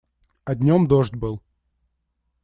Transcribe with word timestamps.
А 0.45 0.55
днём 0.55 0.87
дождь 0.87 1.15
был. 1.15 1.39